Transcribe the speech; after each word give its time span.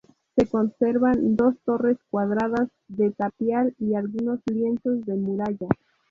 Se 0.35 0.47
conservan 0.47 1.35
dos 1.35 1.53
torres 1.63 1.99
cuadradas 2.09 2.69
de 2.87 3.11
tapial 3.11 3.75
y 3.77 3.93
algunos 3.93 4.39
lienzos 4.47 5.05
de 5.05 5.13
muralla. 5.13 5.67